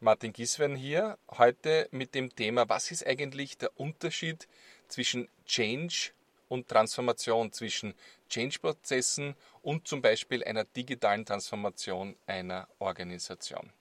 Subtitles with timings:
[0.00, 4.46] Martin Giswen hier, heute mit dem Thema, was ist eigentlich der Unterschied
[4.86, 6.10] zwischen Change
[6.48, 7.94] und Transformation, zwischen
[8.28, 13.72] Change-Prozessen und zum Beispiel einer digitalen Transformation einer Organisation.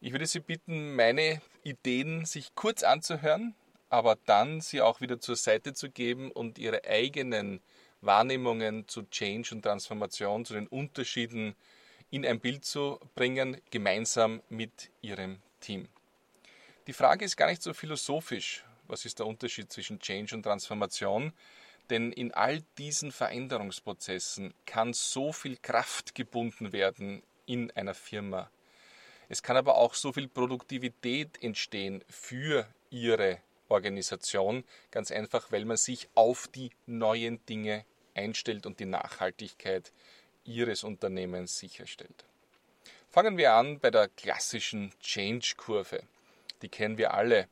[0.00, 3.54] Ich würde Sie bitten, meine Ideen sich kurz anzuhören,
[3.90, 7.60] aber dann sie auch wieder zur Seite zu geben und Ihre eigenen
[8.00, 11.54] Wahrnehmungen zu Change und Transformation, zu den Unterschieden
[12.10, 15.88] in ein Bild zu bringen, gemeinsam mit Ihrem Team.
[16.86, 21.32] Die Frage ist gar nicht so philosophisch, was ist der Unterschied zwischen Change und Transformation,
[21.88, 28.50] denn in all diesen Veränderungsprozessen kann so viel Kraft gebunden werden in einer Firma.
[29.28, 35.76] Es kann aber auch so viel Produktivität entstehen für Ihre Organisation, ganz einfach, weil man
[35.76, 39.92] sich auf die neuen Dinge einstellt und die Nachhaltigkeit
[40.50, 42.24] Ihres Unternehmens sicherstellt.
[43.08, 46.02] Fangen wir an bei der klassischen Change-Kurve.
[46.62, 47.48] Die kennen wir alle.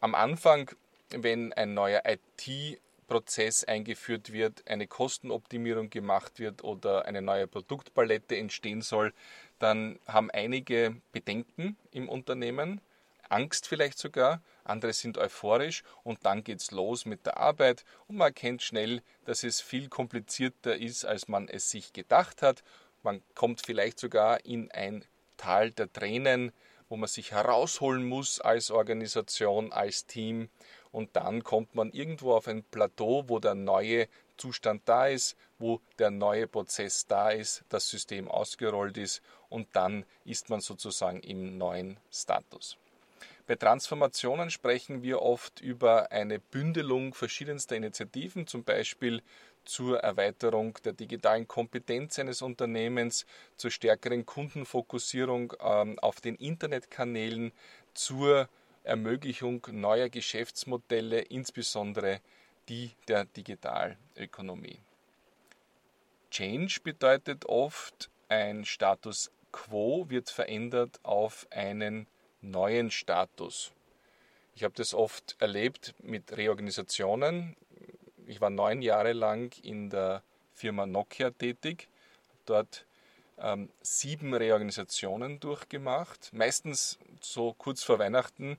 [0.00, 0.70] Am Anfang,
[1.10, 8.82] wenn ein neuer IT-Prozess eingeführt wird, eine Kostenoptimierung gemacht wird oder eine neue Produktpalette entstehen
[8.82, 9.12] soll,
[9.58, 12.80] dann haben einige Bedenken im Unternehmen,
[13.30, 18.28] Angst vielleicht sogar, andere sind euphorisch und dann geht's los mit der Arbeit und man
[18.28, 22.62] erkennt schnell, dass es viel komplizierter ist, als man es sich gedacht hat.
[23.02, 25.04] Man kommt vielleicht sogar in ein
[25.36, 26.52] Tal der Tränen,
[26.88, 30.50] wo man sich herausholen muss als Organisation, als Team
[30.92, 35.80] und dann kommt man irgendwo auf ein Plateau, wo der neue Zustand da ist, wo
[35.98, 41.58] der neue Prozess da ist, das System ausgerollt ist und dann ist man sozusagen im
[41.58, 42.76] neuen Status.
[43.50, 49.24] Bei Transformationen sprechen wir oft über eine Bündelung verschiedenster Initiativen, zum Beispiel
[49.64, 57.50] zur Erweiterung der digitalen Kompetenz eines Unternehmens, zur stärkeren Kundenfokussierung ähm, auf den Internetkanälen,
[57.92, 58.48] zur
[58.84, 62.20] Ermöglichung neuer Geschäftsmodelle, insbesondere
[62.68, 64.78] die der Digitalökonomie.
[66.30, 72.06] Change bedeutet oft, ein Status quo wird verändert auf einen
[72.40, 73.72] neuen Status.
[74.54, 77.56] Ich habe das oft erlebt mit Reorganisationen.
[78.26, 80.22] Ich war neun Jahre lang in der
[80.54, 81.88] Firma Nokia tätig,
[82.44, 82.84] dort
[83.38, 86.30] ähm, sieben Reorganisationen durchgemacht.
[86.32, 88.58] Meistens so kurz vor Weihnachten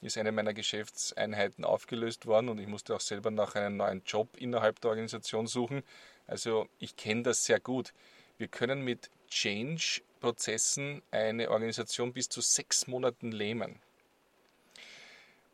[0.00, 4.28] ist eine meiner Geschäftseinheiten aufgelöst worden und ich musste auch selber nach einem neuen Job
[4.36, 5.82] innerhalb der Organisation suchen.
[6.26, 7.92] Also ich kenne das sehr gut.
[8.40, 13.82] Wir können mit Change-Prozessen eine Organisation bis zu sechs Monaten lähmen.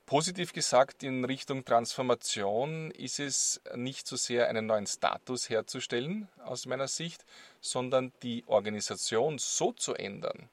[0.06, 6.66] Positiv gesagt, in Richtung Transformation ist es nicht so sehr einen neuen Status herzustellen, aus
[6.66, 7.24] meiner Sicht,
[7.60, 10.48] sondern die Organisation so zu ändern,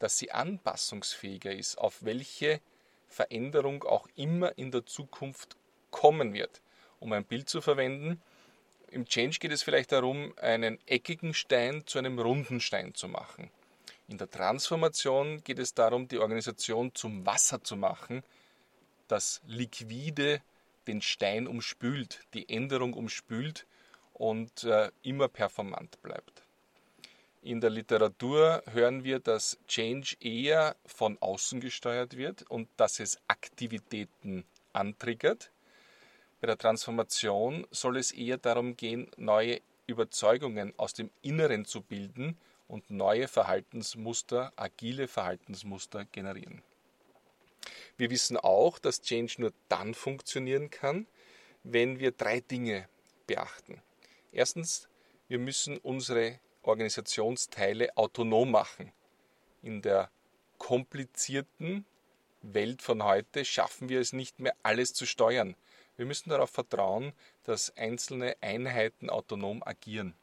[0.00, 2.60] dass sie anpassungsfähiger ist, auf welche
[3.06, 5.56] Veränderung auch immer in der Zukunft
[5.92, 6.60] kommen wird.
[6.98, 8.20] Um ein Bild zu verwenden,
[8.90, 13.50] im Change geht es vielleicht darum, einen eckigen Stein zu einem runden Stein zu machen.
[14.08, 18.22] In der Transformation geht es darum, die Organisation zum Wasser zu machen,
[19.06, 20.40] das liquide
[20.86, 23.66] den Stein umspült, die Änderung umspült
[24.14, 26.42] und äh, immer performant bleibt.
[27.42, 33.18] In der Literatur hören wir, dass Change eher von außen gesteuert wird und dass es
[33.28, 35.50] Aktivitäten antriggert,
[36.40, 42.36] bei der Transformation soll es eher darum gehen, neue Überzeugungen aus dem Inneren zu bilden
[42.68, 46.62] und neue Verhaltensmuster, agile Verhaltensmuster generieren.
[47.96, 51.06] Wir wissen auch, dass Change nur dann funktionieren kann,
[51.64, 52.88] wenn wir drei Dinge
[53.26, 53.82] beachten.
[54.30, 54.88] Erstens,
[55.26, 58.92] wir müssen unsere Organisationsteile autonom machen.
[59.62, 60.10] In der
[60.58, 61.84] komplizierten
[62.42, 65.56] Welt von heute schaffen wir es nicht mehr, alles zu steuern.
[65.98, 70.14] Wir müssen darauf vertrauen, dass einzelne Einheiten autonom agieren.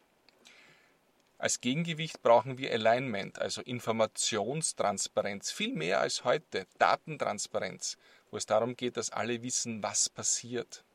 [1.38, 7.98] Als Gegengewicht brauchen wir Alignment, also Informationstransparenz, viel mehr als heute, Datentransparenz,
[8.32, 10.86] wo es darum geht, dass alle wissen, was passiert.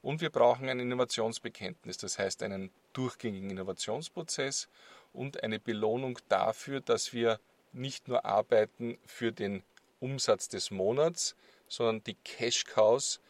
[0.00, 4.68] Und wir brauchen ein Innovationsbekenntnis, das heißt einen durchgängigen Innovationsprozess
[5.12, 7.40] und eine Belohnung dafür, dass wir
[7.72, 9.62] nicht nur arbeiten für den
[10.00, 11.36] Umsatz des Monats,
[11.68, 13.20] sondern die Cash Cows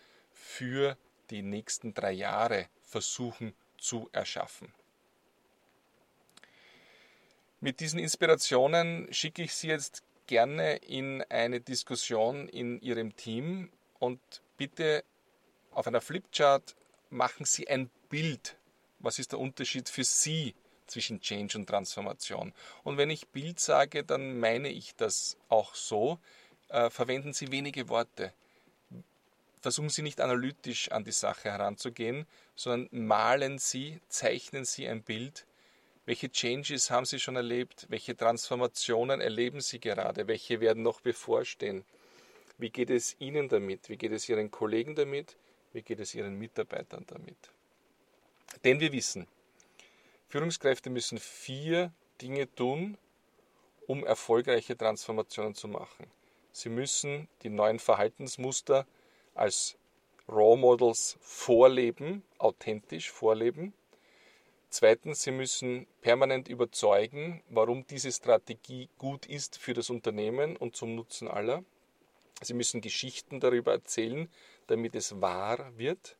[0.40, 0.96] für
[1.30, 4.72] die nächsten drei Jahre versuchen zu erschaffen.
[7.60, 14.20] Mit diesen Inspirationen schicke ich Sie jetzt gerne in eine Diskussion in Ihrem Team und
[14.56, 15.04] bitte
[15.72, 16.74] auf einer Flipchart
[17.10, 18.56] machen Sie ein Bild.
[18.98, 20.54] Was ist der Unterschied für Sie
[20.90, 22.52] zwischen Change und Transformation.
[22.82, 26.18] Und wenn ich Bild sage, dann meine ich das auch so.
[26.68, 28.32] Äh, verwenden Sie wenige Worte.
[29.60, 32.26] Versuchen Sie nicht analytisch an die Sache heranzugehen,
[32.56, 35.46] sondern malen Sie, zeichnen Sie ein Bild.
[36.06, 37.86] Welche Changes haben Sie schon erlebt?
[37.90, 40.26] Welche Transformationen erleben Sie gerade?
[40.26, 41.84] Welche werden noch bevorstehen?
[42.56, 43.88] Wie geht es Ihnen damit?
[43.88, 45.36] Wie geht es Ihren Kollegen damit?
[45.72, 47.36] Wie geht es Ihren Mitarbeitern damit?
[48.64, 49.26] Denn wir wissen,
[50.28, 52.96] Führungskräfte müssen vier Dinge tun,
[53.86, 56.06] um erfolgreiche Transformationen zu machen.
[56.52, 58.86] Sie müssen die neuen Verhaltensmuster
[59.40, 59.76] als
[60.28, 63.72] Raw Models vorleben, authentisch vorleben.
[64.68, 70.94] Zweitens, sie müssen permanent überzeugen, warum diese Strategie gut ist für das Unternehmen und zum
[70.94, 71.64] Nutzen aller.
[72.40, 74.28] Sie müssen Geschichten darüber erzählen,
[74.68, 76.16] damit es wahr wird.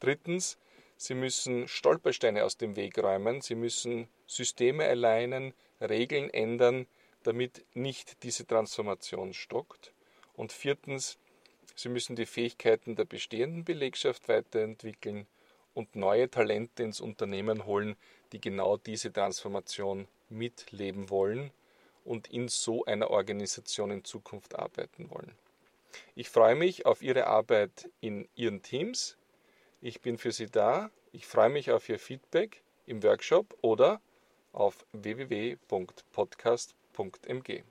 [0.00, 0.58] Drittens,
[1.02, 3.40] Sie müssen Stolpersteine aus dem Weg räumen.
[3.40, 6.86] Sie müssen Systeme alleinen, Regeln ändern,
[7.22, 9.94] damit nicht diese Transformation stockt.
[10.34, 11.16] Und viertens,
[11.80, 15.26] Sie müssen die Fähigkeiten der bestehenden Belegschaft weiterentwickeln
[15.72, 17.96] und neue Talente ins Unternehmen holen,
[18.32, 21.52] die genau diese Transformation mitleben wollen
[22.04, 25.32] und in so einer Organisation in Zukunft arbeiten wollen.
[26.14, 29.16] Ich freue mich auf Ihre Arbeit in Ihren Teams
[29.82, 30.90] ich bin für Sie da.
[31.12, 34.02] Ich freue mich auf Ihr Feedback im Workshop oder
[34.52, 37.64] auf www.podcast.mg.